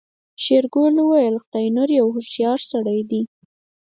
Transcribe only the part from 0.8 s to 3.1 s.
وويل خداينور هوښيار سړی